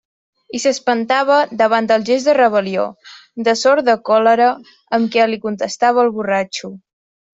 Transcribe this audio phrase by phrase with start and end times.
[0.59, 2.85] I s'espantava davant del gest de rebel·lió,
[3.49, 4.49] de sorda còlera
[4.99, 6.73] amb què li contestava el borratxo.